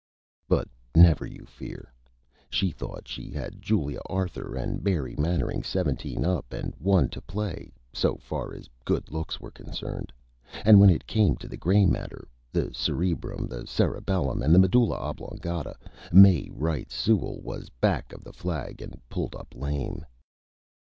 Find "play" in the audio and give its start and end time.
7.21-7.71